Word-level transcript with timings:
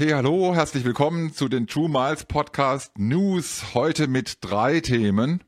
Hey, 0.00 0.12
hallo, 0.12 0.54
herzlich 0.54 0.86
willkommen 0.86 1.34
zu 1.34 1.50
den 1.50 1.66
True 1.66 1.90
Miles 1.90 2.24
Podcast 2.24 2.96
News. 2.96 3.74
Heute 3.74 4.08
mit 4.08 4.38
drei 4.40 4.80
Themen. 4.80 5.44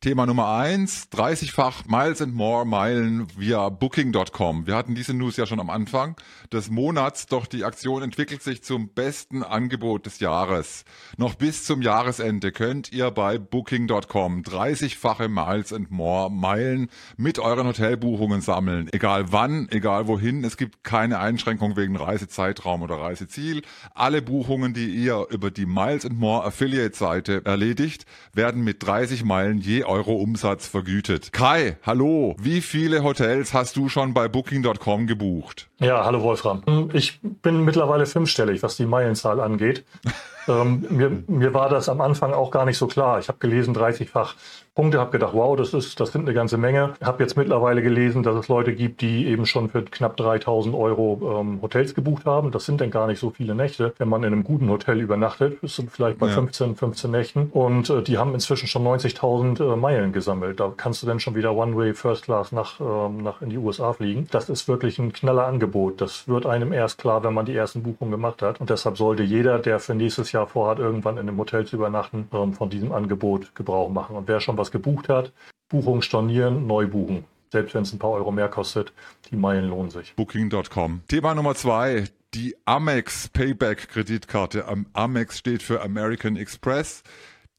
Thema 0.00 0.26
Nummer 0.26 0.46
eins, 0.50 1.08
30-fach 1.12 1.86
Miles 1.88 2.22
and 2.22 2.32
More 2.32 2.64
Meilen 2.64 3.26
via 3.36 3.68
Booking.com. 3.68 4.68
Wir 4.68 4.76
hatten 4.76 4.94
diese 4.94 5.12
News 5.12 5.36
ja 5.36 5.44
schon 5.44 5.58
am 5.58 5.70
Anfang 5.70 6.14
des 6.52 6.70
Monats, 6.70 7.26
doch 7.26 7.46
die 7.46 7.64
Aktion 7.64 8.04
entwickelt 8.04 8.40
sich 8.40 8.62
zum 8.62 8.90
besten 8.90 9.42
Angebot 9.42 10.06
des 10.06 10.20
Jahres. 10.20 10.84
Noch 11.16 11.34
bis 11.34 11.64
zum 11.64 11.82
Jahresende 11.82 12.52
könnt 12.52 12.92
ihr 12.92 13.10
bei 13.10 13.38
Booking.com 13.38 14.42
30-fache 14.42 15.26
Miles 15.26 15.72
and 15.72 15.90
More 15.90 16.30
Meilen 16.30 16.90
mit 17.16 17.40
euren 17.40 17.66
Hotelbuchungen 17.66 18.40
sammeln. 18.40 18.88
Egal 18.92 19.32
wann, 19.32 19.66
egal 19.72 20.06
wohin. 20.06 20.44
Es 20.44 20.56
gibt 20.56 20.84
keine 20.84 21.18
Einschränkung 21.18 21.76
wegen 21.76 21.96
Reisezeitraum 21.96 22.82
oder 22.82 23.00
Reiseziel. 23.00 23.62
Alle 23.96 24.22
Buchungen, 24.22 24.74
die 24.74 24.94
ihr 24.94 25.26
über 25.30 25.50
die 25.50 25.66
Miles 25.66 26.06
and 26.06 26.20
More 26.20 26.44
Affiliate 26.44 26.96
Seite 26.96 27.42
erledigt, 27.44 28.06
werden 28.32 28.62
mit 28.62 28.80
30 28.86 29.24
Meilen 29.24 29.58
je 29.58 29.87
Euro 29.88 30.14
Umsatz 30.16 30.68
vergütet. 30.68 31.32
Kai, 31.32 31.76
hallo, 31.82 32.36
wie 32.38 32.60
viele 32.60 33.02
Hotels 33.02 33.54
hast 33.54 33.76
du 33.76 33.88
schon 33.88 34.12
bei 34.14 34.28
Booking.com 34.28 35.06
gebucht? 35.06 35.67
Ja, 35.80 36.04
hallo 36.04 36.22
Wolfram. 36.22 36.90
Ich 36.92 37.20
bin 37.22 37.64
mittlerweile 37.64 38.06
fünfstellig, 38.06 38.64
was 38.64 38.76
die 38.76 38.84
Meilenzahl 38.84 39.38
angeht. 39.38 39.84
ähm, 40.48 40.84
mir, 40.90 41.22
mir 41.28 41.54
war 41.54 41.68
das 41.68 41.88
am 41.88 42.00
Anfang 42.00 42.32
auch 42.32 42.50
gar 42.50 42.64
nicht 42.64 42.78
so 42.78 42.88
klar. 42.88 43.20
Ich 43.20 43.28
habe 43.28 43.38
gelesen, 43.38 43.76
30-fach 43.76 44.34
Punkte, 44.78 45.00
habe 45.00 45.10
gedacht, 45.10 45.34
wow, 45.34 45.56
das 45.56 45.74
ist, 45.74 45.98
das 45.98 46.12
sind 46.12 46.22
eine 46.22 46.34
ganze 46.34 46.56
Menge. 46.56 46.94
Habe 47.02 47.22
jetzt 47.24 47.36
mittlerweile 47.36 47.82
gelesen, 47.82 48.22
dass 48.22 48.36
es 48.36 48.46
Leute 48.46 48.74
gibt, 48.74 49.00
die 49.00 49.26
eben 49.26 49.44
schon 49.44 49.68
für 49.68 49.82
knapp 49.82 50.16
3000 50.16 50.72
Euro 50.72 51.40
ähm, 51.40 51.60
Hotels 51.62 51.96
gebucht 51.96 52.26
haben. 52.26 52.52
Das 52.52 52.64
sind 52.64 52.80
dann 52.80 52.92
gar 52.92 53.08
nicht 53.08 53.18
so 53.18 53.30
viele 53.30 53.56
Nächte. 53.56 53.92
Wenn 53.98 54.08
man 54.08 54.22
in 54.22 54.32
einem 54.32 54.44
guten 54.44 54.68
Hotel 54.70 55.00
übernachtet, 55.00 55.60
ist 55.64 55.82
vielleicht 55.90 56.18
bei 56.18 56.28
ja. 56.28 56.34
15, 56.34 56.76
15 56.76 57.10
Nächten. 57.10 57.48
Und 57.50 57.90
äh, 57.90 58.02
die 58.02 58.18
haben 58.18 58.34
inzwischen 58.34 58.68
schon 58.68 58.84
90.000 58.84 59.72
äh, 59.72 59.76
Meilen 59.76 60.12
gesammelt. 60.12 60.60
Da 60.60 60.72
kannst 60.76 61.02
du 61.02 61.08
dann 61.08 61.18
schon 61.18 61.34
wieder 61.34 61.56
One-Way 61.56 61.94
First 61.94 62.26
Class 62.26 62.52
nach, 62.52 62.78
ähm, 62.78 63.24
nach 63.24 63.42
in 63.42 63.50
die 63.50 63.58
USA 63.58 63.92
fliegen. 63.92 64.28
Das 64.30 64.48
ist 64.48 64.68
wirklich 64.68 65.00
ein 65.00 65.12
knaller 65.12 65.46
Angebot. 65.46 65.67
Das 66.00 66.28
wird 66.28 66.46
einem 66.46 66.72
erst 66.72 66.98
klar, 66.98 67.22
wenn 67.24 67.34
man 67.34 67.46
die 67.46 67.54
ersten 67.54 67.82
Buchungen 67.82 68.10
gemacht 68.10 68.42
hat. 68.42 68.60
Und 68.60 68.70
deshalb 68.70 68.96
sollte 68.96 69.22
jeder, 69.22 69.58
der 69.58 69.80
für 69.80 69.94
nächstes 69.94 70.32
Jahr 70.32 70.46
vorhat, 70.46 70.78
irgendwann 70.78 71.16
in 71.16 71.28
einem 71.28 71.38
Hotel 71.38 71.66
zu 71.66 71.76
übernachten, 71.76 72.28
ähm, 72.32 72.54
von 72.54 72.70
diesem 72.70 72.92
Angebot 72.92 73.54
Gebrauch 73.54 73.90
machen. 73.90 74.16
Und 74.16 74.28
wer 74.28 74.40
schon 74.40 74.58
was 74.58 74.70
gebucht 74.70 75.08
hat, 75.08 75.32
Buchung 75.68 76.02
stornieren, 76.02 76.66
neu 76.66 76.86
buchen. 76.86 77.24
Selbst 77.50 77.74
wenn 77.74 77.82
es 77.82 77.92
ein 77.92 77.98
paar 77.98 78.10
Euro 78.10 78.30
mehr 78.30 78.48
kostet, 78.48 78.92
die 79.30 79.36
Meilen 79.36 79.68
lohnen 79.68 79.90
sich. 79.90 80.14
Booking.com. 80.16 81.02
Thema 81.08 81.34
Nummer 81.34 81.54
zwei, 81.54 82.04
die 82.34 82.54
Amex 82.66 83.28
Payback 83.28 83.88
Kreditkarte. 83.88 84.64
Amex 84.92 85.38
steht 85.38 85.62
für 85.62 85.82
American 85.82 86.36
Express. 86.36 87.02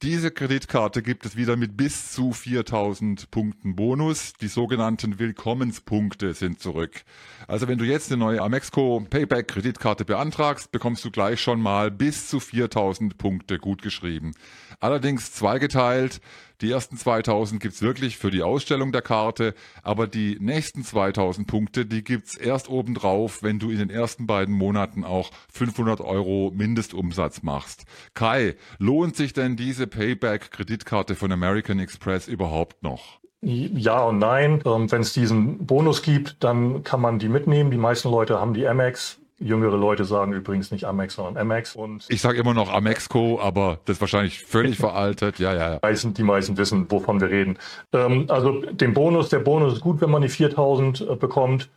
Diese 0.01 0.31
Kreditkarte 0.31 1.01
gibt 1.01 1.25
es 1.25 1.35
wieder 1.35 1.57
mit 1.57 1.75
bis 1.75 2.13
zu 2.13 2.31
4000 2.31 3.31
Punkten 3.31 3.75
Bonus. 3.75 4.31
Die 4.31 4.47
sogenannten 4.47 5.19
Willkommenspunkte 5.19 6.33
sind 6.33 6.61
zurück. 6.61 7.03
Also 7.49 7.67
wenn 7.67 7.77
du 7.77 7.83
jetzt 7.83 8.09
eine 8.09 8.17
neue 8.17 8.41
Amexco 8.41 9.05
Payback 9.09 9.49
Kreditkarte 9.49 10.05
beantragst, 10.05 10.71
bekommst 10.71 11.03
du 11.03 11.11
gleich 11.11 11.41
schon 11.41 11.59
mal 11.59 11.91
bis 11.91 12.29
zu 12.29 12.39
4000 12.39 13.17
Punkte 13.17 13.57
gutgeschrieben. 13.57 14.35
Allerdings 14.79 15.33
zweigeteilt. 15.33 16.21
Die 16.61 16.71
ersten 16.71 16.97
2000 16.97 17.61
gibt's 17.61 17.81
wirklich 17.81 18.17
für 18.17 18.31
die 18.31 18.43
Ausstellung 18.43 18.91
der 18.91 19.01
Karte, 19.01 19.53
aber 19.81 20.07
die 20.07 20.37
nächsten 20.41 20.83
2000 20.83 21.47
Punkte, 21.47 21.85
die 21.85 22.03
gibt's 22.03 22.35
erst 22.35 22.69
obendrauf, 22.69 23.43
wenn 23.43 23.59
du 23.59 23.69
in 23.69 23.77
den 23.77 23.89
ersten 23.89 24.27
beiden 24.27 24.53
Monaten 24.53 25.05
auch 25.05 25.31
500 25.53 26.01
Euro 26.01 26.51
Mindestumsatz 26.53 27.43
machst. 27.43 27.85
Kai, 28.13 28.55
lohnt 28.77 29.15
sich 29.15 29.31
denn 29.31 29.55
diese 29.55 29.87
Payback-Kreditkarte 29.87 31.15
von 31.15 31.31
American 31.31 31.79
Express 31.79 32.27
überhaupt 32.27 32.83
noch? 32.83 33.19
Ja 33.41 34.03
und 34.03 34.19
nein. 34.19 34.61
Ähm, 34.65 34.91
Wenn 34.91 35.01
es 35.01 35.13
diesen 35.13 35.65
Bonus 35.65 36.01
gibt, 36.01 36.43
dann 36.43 36.83
kann 36.83 36.99
man 36.99 37.19
die 37.19 37.29
mitnehmen. 37.29 37.71
Die 37.71 37.77
meisten 37.77 38.09
Leute 38.09 38.39
haben 38.39 38.53
die 38.53 38.67
Amex. 38.67 39.19
Jüngere 39.39 39.77
Leute 39.77 40.05
sagen 40.05 40.33
übrigens 40.33 40.71
nicht 40.71 40.85
Amex, 40.85 41.15
sondern 41.15 41.37
Amex. 41.37 41.75
Und 41.75 42.05
ich 42.09 42.21
sage 42.21 42.39
immer 42.39 42.53
noch 42.53 42.71
Amexco, 42.71 43.39
aber 43.41 43.79
das 43.85 43.97
ist 43.97 44.01
wahrscheinlich 44.01 44.43
völlig 44.43 44.77
veraltet. 44.79 45.39
Ja, 45.39 45.53
ja, 45.53 45.73
ja. 45.73 45.79
Die 45.79 45.87
meisten, 45.87 46.13
die 46.13 46.23
meisten 46.23 46.57
wissen, 46.57 46.89
wovon 46.89 47.21
wir 47.21 47.29
reden. 47.29 47.57
Ähm, 47.93 48.25
also 48.27 48.61
den 48.61 48.93
Bonus, 48.93 49.29
der 49.29 49.39
Bonus 49.39 49.73
ist 49.73 49.81
gut, 49.81 50.01
wenn 50.01 50.09
man 50.09 50.21
die 50.21 50.29
4000 50.29 51.01
äh, 51.01 51.15
bekommt. 51.15 51.69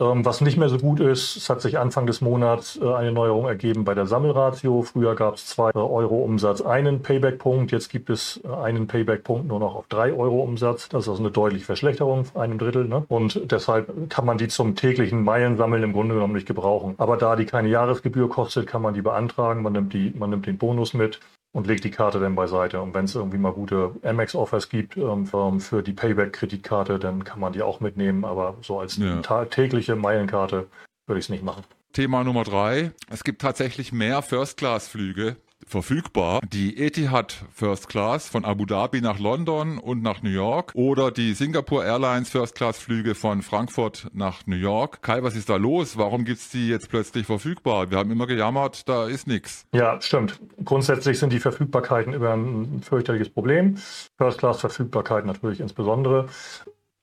Ähm, 0.00 0.24
was 0.24 0.40
nicht 0.40 0.56
mehr 0.56 0.70
so 0.70 0.78
gut 0.78 0.98
ist, 0.98 1.36
es 1.36 1.50
hat 1.50 1.60
sich 1.60 1.78
Anfang 1.78 2.06
des 2.06 2.22
Monats 2.22 2.80
äh, 2.82 2.90
eine 2.90 3.12
Neuerung 3.12 3.46
ergeben 3.46 3.84
bei 3.84 3.94
der 3.94 4.06
Sammelratio. 4.06 4.80
Früher 4.82 5.14
gab 5.14 5.34
es 5.34 5.44
zwei 5.44 5.72
Euro 5.74 6.16
Umsatz, 6.16 6.62
einen 6.62 7.02
Payback-Punkt. 7.02 7.70
Jetzt 7.70 7.90
gibt 7.90 8.08
es 8.08 8.40
äh, 8.42 8.48
einen 8.48 8.86
Payback-Punkt 8.86 9.46
nur 9.46 9.60
noch 9.60 9.74
auf 9.74 9.86
drei 9.88 10.14
Euro 10.14 10.40
Umsatz. 10.40 10.88
Das 10.88 11.02
ist 11.02 11.08
also 11.10 11.22
eine 11.22 11.30
deutliche 11.30 11.66
Verschlechterung, 11.66 12.24
einem 12.34 12.56
Drittel. 12.56 12.86
Ne? 12.86 13.04
Und 13.08 13.52
deshalb 13.52 14.08
kann 14.08 14.24
man 14.24 14.38
die 14.38 14.48
zum 14.48 14.74
täglichen 14.74 15.22
Meilensammeln 15.22 15.82
im 15.82 15.92
Grunde 15.92 16.14
genommen 16.14 16.34
nicht 16.34 16.48
gebrauchen. 16.48 16.94
Aber 16.96 17.18
da 17.18 17.36
die 17.36 17.44
keine 17.44 17.68
Jahresgebühr 17.68 18.30
kostet, 18.30 18.66
kann 18.66 18.80
man 18.80 18.94
die 18.94 19.02
beantragen. 19.02 19.62
Man 19.62 19.74
nimmt, 19.74 19.92
die, 19.92 20.14
man 20.16 20.30
nimmt 20.30 20.46
den 20.46 20.56
Bonus 20.56 20.94
mit 20.94 21.20
und 21.52 21.66
legt 21.66 21.84
die 21.84 21.90
Karte 21.90 22.20
dann 22.20 22.34
beiseite. 22.34 22.80
Und 22.80 22.94
wenn 22.94 23.06
es 23.06 23.14
irgendwie 23.14 23.38
mal 23.38 23.52
gute 23.52 23.94
Amex-Offers 24.02 24.68
gibt 24.68 24.96
ähm, 24.96 25.26
für 25.60 25.82
die 25.82 25.92
Payback-Kreditkarte, 25.92 26.98
dann 26.98 27.24
kann 27.24 27.40
man 27.40 27.52
die 27.52 27.62
auch 27.62 27.80
mitnehmen. 27.80 28.24
Aber 28.24 28.56
so 28.62 28.80
als 28.80 28.96
ja. 28.96 29.44
tägliche 29.46 29.96
Meilenkarte 29.96 30.68
würde 31.06 31.18
ich 31.18 31.26
es 31.26 31.28
nicht 31.30 31.44
machen. 31.44 31.64
Thema 31.92 32.22
Nummer 32.22 32.44
drei. 32.44 32.92
Es 33.10 33.24
gibt 33.24 33.42
tatsächlich 33.42 33.92
mehr 33.92 34.22
First-Class-Flüge 34.22 35.36
verfügbar. 35.66 36.40
Die 36.52 36.78
Etihad 36.78 37.44
First 37.52 37.88
Class 37.88 38.28
von 38.28 38.44
Abu 38.44 38.66
Dhabi 38.66 39.00
nach 39.00 39.18
London 39.18 39.78
und 39.78 40.02
nach 40.02 40.22
New 40.22 40.30
York 40.30 40.72
oder 40.74 41.10
die 41.10 41.34
Singapore 41.34 41.84
Airlines 41.84 42.30
First 42.30 42.54
Class 42.54 42.78
Flüge 42.78 43.14
von 43.14 43.42
Frankfurt 43.42 44.08
nach 44.12 44.46
New 44.46 44.56
York. 44.56 45.02
Kai, 45.02 45.22
was 45.22 45.36
ist 45.36 45.48
da 45.48 45.56
los? 45.56 45.96
Warum 45.96 46.24
gibt's 46.24 46.50
die 46.50 46.68
jetzt 46.68 46.88
plötzlich 46.88 47.26
verfügbar? 47.26 47.90
Wir 47.90 47.98
haben 47.98 48.10
immer 48.10 48.26
gejammert, 48.26 48.88
da 48.88 49.06
ist 49.06 49.26
nichts. 49.26 49.66
Ja, 49.72 50.00
stimmt. 50.00 50.40
Grundsätzlich 50.64 51.18
sind 51.18 51.32
die 51.32 51.40
Verfügbarkeiten 51.40 52.14
über 52.14 52.32
ein 52.32 52.82
fürchterliches 52.82 53.30
Problem. 53.30 53.76
First 54.16 54.38
Class 54.38 54.60
Verfügbarkeit 54.60 55.26
natürlich 55.26 55.60
insbesondere. 55.60 56.28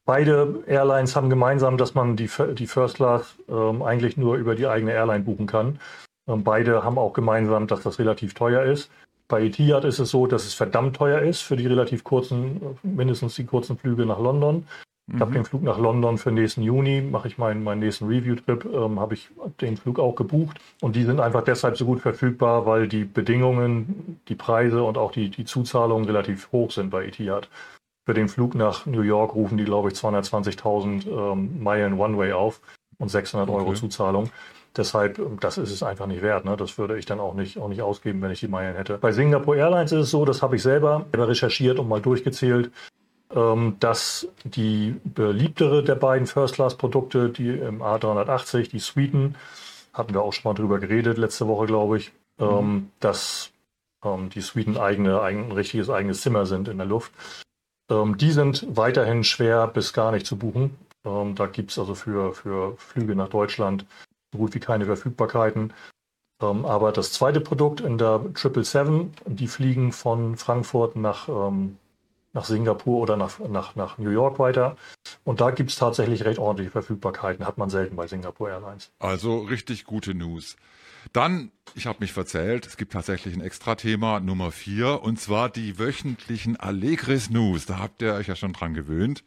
Beide 0.07 0.63
Airlines 0.67 1.17
haben 1.17 1.29
gemeinsam, 1.29 1.77
dass 1.77 1.93
man 1.93 2.15
die, 2.15 2.29
die 2.53 2.67
First 2.67 2.95
Class 2.95 3.35
ähm, 3.49 3.81
eigentlich 3.81 4.15
nur 4.15 4.37
über 4.37 4.55
die 4.55 4.65
eigene 4.65 4.93
Airline 4.93 5.25
buchen 5.25 5.47
kann. 5.47 5.79
Ähm, 6.27 6.43
beide 6.43 6.83
haben 6.83 6.97
auch 6.97 7.13
gemeinsam, 7.13 7.67
dass 7.67 7.83
das 7.83 7.99
relativ 7.99 8.33
teuer 8.33 8.63
ist. 8.63 8.91
Bei 9.27 9.43
Etihad 9.43 9.83
ist 9.83 9.99
es 9.99 10.09
so, 10.09 10.25
dass 10.25 10.45
es 10.45 10.53
verdammt 10.53 10.95
teuer 10.95 11.21
ist 11.21 11.41
für 11.41 11.57
die 11.57 11.67
relativ 11.67 12.03
kurzen, 12.03 12.77
mindestens 12.83 13.35
die 13.35 13.45
kurzen 13.45 13.77
Flüge 13.77 14.05
nach 14.05 14.19
London. 14.19 14.65
Ich 15.09 15.15
mhm. 15.15 15.19
habe 15.21 15.31
den 15.31 15.45
Flug 15.45 15.63
nach 15.63 15.77
London 15.77 16.17
für 16.17 16.31
nächsten 16.31 16.61
Juni, 16.61 17.01
mache 17.01 17.29
ich 17.29 17.37
meinen, 17.37 17.63
meinen 17.63 17.79
nächsten 17.79 18.07
Review-Trip, 18.07 18.65
ähm, 18.65 18.99
habe 18.99 19.13
ich 19.13 19.29
den 19.61 19.77
Flug 19.77 19.99
auch 19.99 20.15
gebucht. 20.15 20.59
Und 20.81 20.95
die 20.95 21.03
sind 21.03 21.19
einfach 21.19 21.43
deshalb 21.43 21.77
so 21.77 21.85
gut 21.85 22.01
verfügbar, 22.01 22.65
weil 22.65 22.87
die 22.87 23.05
Bedingungen, 23.05 24.19
die 24.27 24.35
Preise 24.35 24.83
und 24.83 24.97
auch 24.97 25.11
die, 25.11 25.29
die 25.29 25.45
Zuzahlungen 25.45 26.05
relativ 26.05 26.51
hoch 26.51 26.71
sind 26.71 26.89
bei 26.89 27.05
Etihad. 27.05 27.49
Für 28.05 28.13
den 28.13 28.29
Flug 28.29 28.55
nach 28.55 28.85
New 28.85 29.01
York 29.01 29.35
rufen 29.35 29.57
die, 29.57 29.65
glaube 29.65 29.89
ich, 29.89 29.95
220.000 29.95 31.07
ähm, 31.09 31.63
Meilen 31.63 31.99
One-Way 31.99 32.33
auf 32.33 32.61
und 32.97 33.09
600 33.09 33.49
okay. 33.49 33.57
Euro 33.57 33.73
Zuzahlung. 33.73 34.29
Deshalb, 34.77 35.17
ähm, 35.17 35.37
das 35.39 35.57
ist 35.57 35.71
es 35.71 35.83
einfach 35.83 36.05
nicht 36.05 36.21
wert. 36.21 36.45
Ne? 36.45 36.55
Das 36.55 36.77
würde 36.77 36.97
ich 36.97 37.05
dann 37.05 37.19
auch 37.19 37.33
nicht, 37.33 37.57
auch 37.57 37.67
nicht 37.67 37.81
ausgeben, 37.81 38.21
wenn 38.21 38.31
ich 38.31 38.39
die 38.39 38.47
Meilen 38.47 38.75
hätte. 38.75 38.97
Bei 38.99 39.11
Singapore 39.11 39.57
Airlines 39.57 39.91
ist 39.91 39.99
es 39.99 40.11
so, 40.11 40.23
das 40.23 40.41
habe 40.41 40.55
ich 40.55 40.61
selber 40.61 41.05
recherchiert 41.13 41.79
und 41.79 41.89
mal 41.89 42.01
durchgezählt, 42.01 42.71
ähm, 43.35 43.75
dass 43.79 44.27
die 44.43 44.95
beliebtere 45.03 45.83
der 45.83 45.95
beiden 45.95 46.27
First-Class-Produkte, 46.27 47.29
die 47.29 47.49
im 47.49 47.81
A380, 47.81 48.69
die 48.69 48.79
Suiten, 48.79 49.35
hatten 49.93 50.13
wir 50.13 50.21
auch 50.21 50.33
schon 50.33 50.51
mal 50.51 50.55
drüber 50.55 50.77
geredet 50.79 51.17
letzte 51.17 51.47
Woche, 51.47 51.65
glaube 51.65 51.97
ich, 51.97 52.11
ähm, 52.39 52.47
mhm. 52.47 52.91
dass 52.99 53.51
die 54.33 54.41
Suiten 54.41 54.77
eigene, 54.77 55.21
ein 55.21 55.51
richtiges 55.51 55.89
eigenes 55.89 56.21
Zimmer 56.21 56.45
sind 56.45 56.69
in 56.69 56.77
der 56.77 56.85
Luft. 56.85 57.11
die 57.91 58.31
sind 58.31 58.65
weiterhin 58.69 59.25
schwer 59.25 59.67
bis 59.67 59.91
gar 59.91 60.13
nicht 60.13 60.25
zu 60.25 60.37
buchen. 60.37 60.77
da 61.03 61.47
gibt 61.47 61.71
es 61.71 61.79
also 61.79 61.93
für, 61.93 62.33
für 62.33 62.77
Flüge 62.77 63.15
nach 63.15 63.27
Deutschland 63.27 63.85
so 64.37 64.43
gut 64.43 64.53
wie 64.53 64.59
keine 64.59 64.85
Verfügbarkeiten. 64.85 65.73
Ähm, 66.41 66.65
aber 66.65 66.91
das 66.91 67.11
zweite 67.11 67.41
Produkt 67.41 67.81
in 67.81 67.97
der 67.97 68.19
777, 68.19 69.23
die 69.25 69.47
fliegen 69.47 69.91
von 69.91 70.37
Frankfurt 70.37 70.95
nach, 70.95 71.27
ähm, 71.27 71.77
nach 72.33 72.45
Singapur 72.45 73.01
oder 73.01 73.17
nach, 73.17 73.39
nach, 73.39 73.75
nach 73.75 73.97
New 73.97 74.11
York 74.11 74.37
weiter. 74.37 74.77
Und 75.23 75.41
da 75.41 75.49
gibt 75.49 75.71
es 75.71 75.77
tatsächlich 75.77 76.25
recht 76.25 76.39
ordentliche 76.39 76.71
Verfügbarkeiten. 76.71 77.45
Hat 77.45 77.57
man 77.57 77.69
selten 77.69 77.95
bei 77.95 78.07
Singapore 78.07 78.51
Airlines. 78.51 78.91
Also 78.99 79.39
richtig 79.39 79.85
gute 79.85 80.13
News. 80.13 80.57
Dann 81.13 81.51
ich 81.75 81.85
habe 81.85 81.99
mich 81.99 82.11
verzählt. 82.11 82.65
Es 82.65 82.75
gibt 82.77 82.93
tatsächlich 82.93 83.35
ein 83.35 83.41
Extra-Thema 83.41 84.19
Nummer 84.19 84.51
vier 84.51 85.03
und 85.03 85.19
zwar 85.19 85.49
die 85.49 85.77
wöchentlichen 85.77 86.57
Allegris 86.57 87.29
News. 87.29 87.67
Da 87.67 87.77
habt 87.77 88.01
ihr 88.01 88.13
euch 88.13 88.27
ja 88.27 88.35
schon 88.35 88.53
dran 88.53 88.73
gewöhnt. 88.73 89.23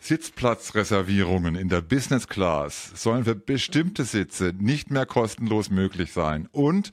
Sitzplatzreservierungen 0.00 1.56
in 1.56 1.68
der 1.68 1.82
Business 1.82 2.26
Class 2.26 2.92
sollen 2.94 3.24
für 3.24 3.34
bestimmte 3.34 4.04
Sitze 4.04 4.54
nicht 4.58 4.90
mehr 4.90 5.04
kostenlos 5.04 5.68
möglich 5.68 6.12
sein. 6.12 6.48
Und 6.52 6.90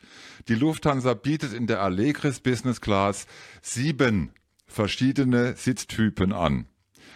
die 0.49 0.55
Lufthansa 0.55 1.13
bietet 1.13 1.53
in 1.53 1.67
der 1.67 1.81
Allegris 1.81 2.41
Business 2.41 2.81
Class 2.81 3.27
sieben 3.61 4.31
verschiedene 4.65 5.55
Sitztypen 5.55 6.33
an. 6.33 6.65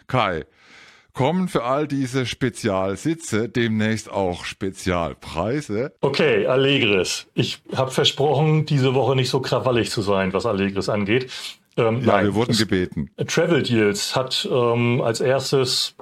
Kai, 0.08 0.46
kommen 1.14 1.48
für 1.48 1.64
all 1.64 1.88
diese 1.88 2.26
Spezialsitze 2.26 3.50
demnächst 3.50 4.12
auch 4.12 4.46
Spezialpreise? 4.46 5.94
Okay, 6.02 6.48
Allegris. 6.48 7.28
Ich 7.34 7.62
habe 7.76 7.92
versprochen, 7.92 8.66
diese 8.66 8.94
Woche 8.94 9.16
nicht 9.16 9.30
so 9.30 9.42
krawallig 9.42 9.92
zu 9.92 10.02
sein, 10.02 10.34
was 10.34 10.46
Allegris 10.46 10.90
angeht. 10.90 11.32
Ähm, 11.78 12.02
ja, 12.02 12.14
nein, 12.14 12.26
wir 12.26 12.36
wurden 12.36 12.56
gebeten. 12.56 13.10
Travel 13.28 13.64
Deals 13.64 14.16
hat 14.16 14.48
ähm, 14.52 15.02
als 15.02 15.22
erstes 15.22 15.96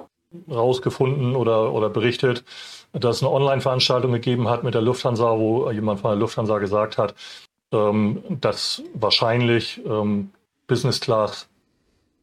rausgefunden 0.48 1.34
oder, 1.36 1.72
oder 1.72 1.90
berichtet, 1.90 2.44
dass 2.92 3.16
es 3.16 3.22
eine 3.22 3.30
Online-Veranstaltung 3.30 4.12
gegeben 4.12 4.48
hat 4.48 4.64
mit 4.64 4.74
der 4.74 4.82
Lufthansa, 4.82 5.38
wo 5.38 5.70
jemand 5.70 6.00
von 6.00 6.10
der 6.10 6.18
Lufthansa 6.18 6.58
gesagt 6.58 6.98
hat, 6.98 7.14
ähm, 7.72 8.22
dass 8.28 8.82
wahrscheinlich 8.94 9.80
ähm, 9.86 10.30
Business 10.66 11.00
Class 11.00 11.48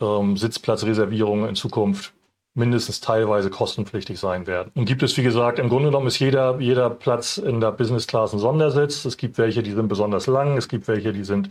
ähm, 0.01 0.37
Sitzplatzreservierungen 0.37 1.49
in 1.49 1.55
Zukunft 1.55 2.13
mindestens 2.57 2.99
teilweise 2.99 3.49
kostenpflichtig 3.49 4.19
sein 4.19 4.47
werden. 4.47 4.71
Und 4.75 4.85
gibt 4.85 5.03
es, 5.03 5.15
wie 5.15 5.23
gesagt, 5.23 5.59
im 5.59 5.69
Grunde 5.69 5.89
genommen 5.89 6.07
ist 6.07 6.19
jeder, 6.19 6.59
jeder 6.59 6.89
Platz 6.89 7.37
in 7.37 7.61
der 7.61 7.71
Business 7.71 8.07
Class 8.07 8.33
ein 8.33 8.39
Sondersitz. 8.39 9.05
Es 9.05 9.17
gibt 9.17 9.37
welche, 9.37 9.63
die 9.63 9.71
sind 9.71 9.87
besonders 9.87 10.27
lang, 10.27 10.57
es 10.57 10.67
gibt 10.67 10.87
welche, 10.87 11.13
die 11.13 11.23
sind 11.23 11.49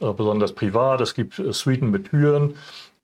äh, 0.00 0.12
besonders 0.12 0.52
privat. 0.52 1.00
Es 1.00 1.14
gibt 1.14 1.38
äh, 1.38 1.52
Suiten 1.52 1.90
mit 1.90 2.10
Türen. 2.10 2.54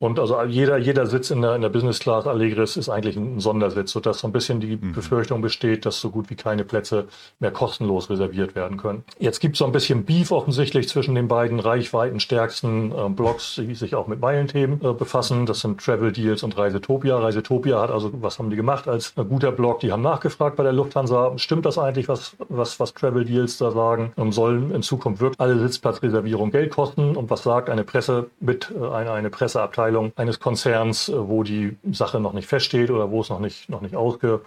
Und 0.00 0.19
also 0.19 0.43
jeder, 0.44 0.79
jeder 0.79 1.06
Sitz 1.06 1.31
in 1.31 1.43
der, 1.43 1.55
in 1.55 1.61
der 1.61 1.69
Business 1.69 1.99
Class 1.99 2.26
Allegris 2.26 2.79
ist 2.79 2.88
eigentlich 2.88 3.17
ein 3.17 3.38
Sondersitz, 3.38 3.93
sodass 3.93 4.20
so 4.20 4.29
ein 4.29 4.32
bisschen 4.32 4.58
die 4.58 4.79
mhm. 4.81 4.93
Befürchtung 4.93 5.43
besteht, 5.43 5.85
dass 5.85 6.00
so 6.00 6.08
gut 6.08 6.31
wie 6.31 6.37
keine 6.37 6.64
Plätze 6.64 7.06
mehr 7.38 7.50
kostenlos 7.50 8.08
reserviert 8.08 8.55
werden 8.55 8.79
können. 8.79 9.05
Jetzt 9.19 9.41
gibt 9.41 9.56
es 9.56 9.58
so 9.58 9.67
ein 9.67 9.73
bisschen 9.73 10.06
Beef 10.06 10.32
offensichtlich 10.32 10.88
zwischen 10.88 11.14
den 11.14 11.29
beiden 11.29 11.61
reichweitenstärksten 11.61 12.93
äh, 12.93 13.08
Blogs, 13.11 13.56
die 13.56 13.75
sich 13.75 13.94
auch 13.94 14.06
mit 14.06 14.20
Meilenthemen 14.20 14.81
äh, 14.82 14.94
befassen. 14.94 15.44
Das 15.44 15.61
sind 15.61 15.85
Travel 15.85 16.12
Deals 16.12 16.43
und 16.43 16.56
Reisetopia. 16.56 17.19
Reisetopia 17.19 17.79
hat 17.79 17.91
also, 17.91 18.11
was 18.23 18.38
haben 18.38 18.49
die 18.49 18.56
gemacht 18.56 18.88
als 18.88 19.12
ein 19.19 19.29
guter 19.29 19.52
Blog? 19.52 19.81
Die 19.81 19.93
haben 19.93 20.02
nachgefragt 20.02 20.56
bei 20.56 20.62
der 20.62 20.73
Lufthansa, 20.73 21.37
stimmt 21.37 21.67
das 21.67 21.76
eigentlich, 21.76 22.08
was, 22.08 22.37
was, 22.49 22.81
was 22.81 22.94
Travel 22.94 23.26
Deals 23.26 23.58
da 23.58 23.70
sagen? 23.70 24.14
Ähm, 24.17 24.32
sollen 24.32 24.70
in 24.75 24.81
Zukunft 24.81 25.20
wirklich 25.20 25.41
alle 25.41 25.58
Sitzplatzreservierungen 25.58 26.52
Geld 26.52 26.70
kosten? 26.70 27.17
Und 27.17 27.29
was 27.29 27.43
sagt 27.43 27.69
eine 27.69 27.85
Presse 27.85 28.31
mit, 28.41 28.73
äh, 28.75 28.82
eine, 28.82 29.12
eine 29.12 29.29
Presseabteilung? 29.29 29.90
Abteilung 29.91 30.13
eines 30.17 30.39
Konzerns, 30.39 31.09
äh, 31.09 31.29
wo 31.29 31.43
die 31.43 31.77
Sache 31.93 32.21
noch 32.21 32.33
nicht 32.33 32.49
feststeht 32.49 32.91
oder 32.91 33.11
wo 33.11 33.21
es 33.21 33.29
noch 33.29 33.41
nicht, 33.41 33.69
noch 33.69 33.81
nicht 33.81 33.97
ausge, 33.97 34.41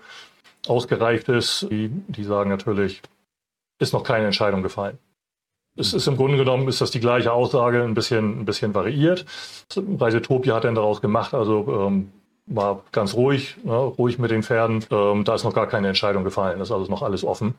ausgereift 0.68 1.28
ist. 1.30 1.68
Die, 1.70 1.90
die 1.90 2.24
sagen 2.24 2.50
natürlich, 2.50 3.02
ist 3.80 3.94
noch 3.94 4.04
keine 4.04 4.26
Entscheidung 4.26 4.64
gefallen. 4.64 4.98
Es 5.76 5.94
ist 5.94 6.08
im 6.08 6.16
Grunde 6.16 6.38
genommen 6.38 6.68
ist 6.68 6.82
das 6.82 6.92
die 6.92 7.00
gleiche 7.00 7.34
Aussage, 7.34 7.84
ein 7.84 7.96
bisschen, 7.96 8.42
ein 8.42 8.46
bisschen 8.46 8.74
variiert. 8.74 9.26
Reisetopia 9.76 10.56
hat 10.56 10.64
dann 10.64 10.76
daraus 10.76 11.02
gemacht, 11.02 11.34
also 11.34 11.88
ähm, 11.88 12.12
war 12.46 12.84
ganz 12.92 13.16
ruhig, 13.16 13.58
ne, 13.64 13.74
ruhig 13.74 14.20
mit 14.20 14.30
den 14.30 14.44
Pferden. 14.44 14.86
Ähm, 14.92 15.24
da 15.24 15.34
ist 15.36 15.44
noch 15.44 15.54
gar 15.54 15.68
keine 15.68 15.88
Entscheidung 15.88 16.24
gefallen, 16.24 16.60
das 16.60 16.70
ist 16.70 16.76
also 16.76 16.92
noch 16.92 17.02
alles 17.02 17.24
offen. 17.24 17.56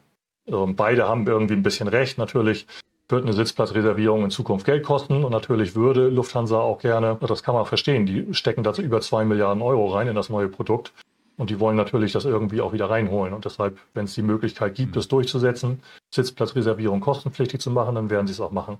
Ähm, 0.46 0.76
beide 0.76 1.08
haben 1.08 1.26
irgendwie 1.26 1.54
ein 1.54 1.62
bisschen 1.64 1.88
recht. 1.88 2.16
Natürlich 2.16 2.66
wird 3.08 3.24
eine 3.24 3.32
Sitzplatzreservierung 3.32 4.24
in 4.24 4.30
Zukunft 4.30 4.66
Geld 4.66 4.84
kosten. 4.84 5.24
Und 5.24 5.32
natürlich 5.32 5.74
würde 5.74 6.08
Lufthansa 6.08 6.58
auch 6.58 6.78
gerne, 6.78 7.18
das 7.20 7.42
kann 7.42 7.54
man 7.54 7.66
verstehen, 7.66 8.06
die 8.06 8.32
stecken 8.34 8.62
dazu 8.62 8.82
über 8.82 9.00
zwei 9.00 9.24
Milliarden 9.24 9.62
Euro 9.62 9.88
rein 9.88 10.08
in 10.08 10.14
das 10.14 10.30
neue 10.30 10.48
Produkt. 10.48 10.92
Und 11.36 11.50
die 11.50 11.58
wollen 11.58 11.76
natürlich 11.76 12.12
das 12.12 12.24
irgendwie 12.24 12.60
auch 12.60 12.72
wieder 12.72 12.88
reinholen. 12.88 13.34
Und 13.34 13.44
deshalb, 13.44 13.78
wenn 13.92 14.04
es 14.04 14.14
die 14.14 14.22
Möglichkeit 14.22 14.76
gibt, 14.76 14.94
das 14.94 15.08
durchzusetzen, 15.08 15.82
Sitzplatzreservierung 16.14 17.00
kostenpflichtig 17.00 17.60
zu 17.60 17.70
machen, 17.70 17.96
dann 17.96 18.08
werden 18.08 18.28
sie 18.28 18.32
es 18.32 18.40
auch 18.40 18.52
machen. 18.52 18.78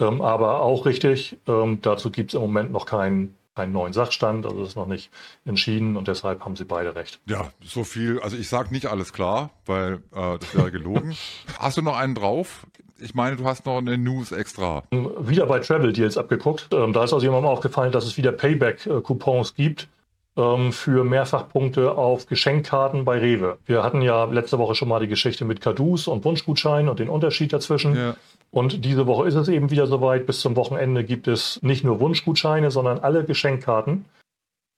Ähm, 0.00 0.20
aber 0.20 0.62
auch 0.62 0.84
richtig, 0.84 1.38
ähm, 1.46 1.78
dazu 1.80 2.10
gibt 2.10 2.30
es 2.30 2.34
im 2.34 2.40
Moment 2.40 2.72
noch 2.72 2.86
keinen 2.86 3.36
keinen 3.54 3.72
neuen 3.72 3.92
Sachstand, 3.92 4.46
also 4.46 4.62
ist 4.62 4.76
noch 4.76 4.86
nicht 4.86 5.10
entschieden 5.44 5.96
und 5.96 6.08
deshalb 6.08 6.44
haben 6.44 6.56
sie 6.56 6.64
beide 6.64 6.94
recht. 6.94 7.20
Ja, 7.26 7.50
so 7.62 7.84
viel, 7.84 8.20
also 8.20 8.36
ich 8.36 8.48
sage 8.48 8.72
nicht 8.72 8.86
alles 8.86 9.12
klar, 9.12 9.50
weil 9.66 10.02
äh, 10.14 10.38
das 10.38 10.54
wäre 10.54 10.70
gelogen. 10.70 11.16
Hast 11.58 11.76
du 11.76 11.82
noch 11.82 11.96
einen 11.96 12.14
drauf? 12.14 12.66
Ich 12.98 13.14
meine, 13.14 13.34
du 13.34 13.44
hast 13.44 13.66
noch 13.66 13.78
eine 13.78 13.98
News 13.98 14.30
extra. 14.30 14.84
Wieder 14.92 15.46
bei 15.46 15.58
Travel 15.58 15.92
Deals 15.92 16.16
abgeguckt. 16.16 16.68
Ähm, 16.72 16.92
da 16.92 17.02
ist 17.02 17.12
also 17.12 17.26
jemandem 17.26 17.50
aufgefallen, 17.50 17.90
dass 17.90 18.06
es 18.06 18.16
wieder 18.16 18.30
Payback-Coupons 18.30 19.56
gibt 19.56 19.88
ähm, 20.36 20.72
für 20.72 21.04
Mehrfachpunkte 21.04 21.92
auf 21.92 22.26
Geschenkkarten 22.26 23.04
bei 23.04 23.18
Rewe. 23.18 23.58
Wir 23.66 23.82
hatten 23.82 24.02
ja 24.02 24.24
letzte 24.24 24.58
Woche 24.58 24.74
schon 24.74 24.88
mal 24.88 25.00
die 25.00 25.08
Geschichte 25.08 25.44
mit 25.44 25.60
Kadus 25.60 26.06
und 26.06 26.24
Wunschgutscheinen 26.24 26.88
und 26.88 27.00
den 27.00 27.08
Unterschied 27.08 27.52
dazwischen. 27.52 27.96
Ja. 27.96 28.16
Und 28.54 28.84
diese 28.84 29.06
Woche 29.06 29.26
ist 29.26 29.34
es 29.34 29.48
eben 29.48 29.70
wieder 29.70 29.86
soweit. 29.86 30.26
Bis 30.26 30.40
zum 30.40 30.56
Wochenende 30.56 31.04
gibt 31.04 31.26
es 31.26 31.62
nicht 31.62 31.84
nur 31.84 32.00
Wunschgutscheine, 32.00 32.70
sondern 32.70 32.98
alle 32.98 33.24
Geschenkkarten. 33.24 34.04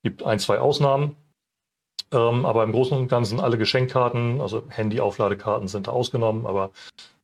Gibt 0.04 0.22
ein, 0.22 0.38
zwei 0.38 0.60
Ausnahmen. 0.60 1.16
Ähm, 2.12 2.46
aber 2.46 2.62
im 2.62 2.72
Großen 2.72 2.96
und 2.96 3.08
Ganzen 3.08 3.40
alle 3.40 3.58
Geschenkkarten, 3.58 4.40
also 4.40 4.62
Handy-Aufladekarten 4.68 5.66
sind 5.66 5.88
da 5.88 5.92
ausgenommen, 5.92 6.46
aber 6.46 6.70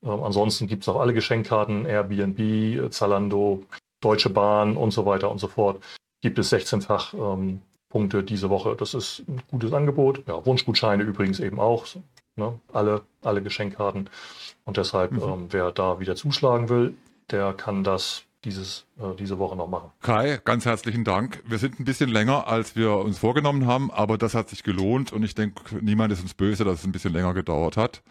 ähm, 0.02 0.23
ansonsten 0.23 0.67
gibt 0.67 0.82
es 0.82 0.88
auch 0.88 0.99
alle 0.99 1.14
Geschenkkarten, 1.14 1.87
Airbnb, 1.87 2.91
Zalando, 2.91 3.62
Deutsche 4.00 4.31
Bahn 4.31 4.76
und 4.76 4.91
so 4.91 5.06
weiter 5.06 5.31
und 5.31 5.38
so 5.38 5.46
fort. 5.46 5.82
Gibt 6.23 6.38
es 6.38 6.53
16-fach 6.53 7.14
ähm, 7.14 7.62
Punkte 7.91 8.25
diese 8.25 8.50
Woche. 8.50 8.75
Das 8.76 8.94
ist 8.94 9.25
ein 9.29 9.43
gutes 9.50 9.73
Angebot. 9.73 10.26
Ja, 10.26 10.44
Wunschgutscheine 10.44 11.03
übrigens 11.05 11.38
eben 11.38 11.61
auch. 11.61 11.87
Ne? 12.40 12.58
Alle, 12.72 13.02
alle 13.22 13.42
Geschenkkarten. 13.42 14.10
Und 14.64 14.76
deshalb, 14.76 15.12
mhm. 15.12 15.22
ähm, 15.22 15.46
wer 15.50 15.70
da 15.70 16.00
wieder 16.00 16.16
zuschlagen 16.16 16.69
will, 16.69 16.94
der 17.31 17.52
kann 17.52 17.84
das 17.84 18.25
dieses, 18.44 18.87
äh, 18.98 19.14
diese 19.19 19.38
Woche 19.38 19.54
noch 19.56 19.69
machen. 19.69 19.90
Kai, 20.00 20.40
ganz 20.44 20.64
herzlichen 20.64 21.04
Dank. 21.04 21.42
Wir 21.46 21.58
sind 21.58 21.78
ein 21.78 21.84
bisschen 21.84 22.08
länger, 22.08 22.48
als 22.48 22.75
wir 22.75 22.92
uns 22.96 23.19
vorgenommen 23.19 23.66
haben, 23.66 23.90
aber 23.90 24.19
das 24.19 24.34
hat 24.34 24.48
sich 24.48 24.62
gelohnt 24.62 25.12
und 25.12 25.22
ich 25.22 25.34
denke, 25.34 25.76
niemand 25.81 26.12
ist 26.12 26.22
uns 26.22 26.34
böse, 26.34 26.64
dass 26.64 26.81
es 26.81 26.84
ein 26.84 26.92
bisschen 26.92 27.12
länger 27.12 27.34
gedauert 27.34 27.76
hat. 27.76 28.02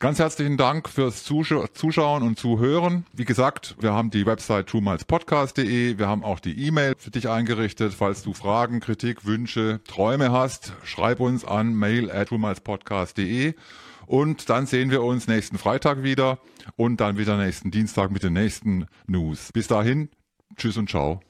Ganz 0.00 0.18
herzlichen 0.18 0.56
Dank 0.56 0.88
fürs 0.88 1.24
Zuschauen 1.24 2.22
und 2.22 2.38
Zuhören. 2.38 3.06
Wie 3.12 3.24
gesagt, 3.24 3.76
wir 3.80 3.92
haben 3.92 4.10
die 4.10 4.26
Website 4.26 4.66
truemilespodcast.de. 4.66 5.98
Wir 5.98 6.08
haben 6.08 6.24
auch 6.24 6.40
die 6.40 6.66
E-Mail 6.66 6.94
für 6.98 7.10
dich 7.10 7.28
eingerichtet. 7.28 7.94
Falls 7.94 8.22
du 8.22 8.34
Fragen, 8.34 8.80
Kritik, 8.80 9.24
Wünsche, 9.24 9.80
Träume 9.86 10.32
hast, 10.32 10.72
schreib 10.82 11.20
uns 11.20 11.44
an 11.44 11.74
mail 11.74 12.10
at 12.10 12.28
truemilespodcast.de. 12.28 13.54
Und 14.06 14.50
dann 14.50 14.66
sehen 14.66 14.90
wir 14.90 15.02
uns 15.02 15.26
nächsten 15.26 15.58
Freitag 15.58 16.02
wieder 16.02 16.38
und 16.76 17.00
dann 17.00 17.16
wieder 17.16 17.38
nächsten 17.38 17.70
Dienstag 17.70 18.10
mit 18.10 18.22
den 18.22 18.34
nächsten 18.34 18.86
News. 19.06 19.52
Bis 19.52 19.68
dahin, 19.68 20.10
tschüss 20.56 20.76
und 20.76 20.90
ciao. 20.90 21.20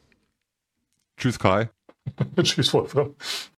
Tschüss 1.17 1.39
Kai. 1.39 1.71
tschüss 2.43 2.73
Wolfram. 2.73 3.15